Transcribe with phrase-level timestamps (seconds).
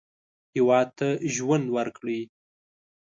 [0.55, 2.21] هېواد ته ژوند وکړئ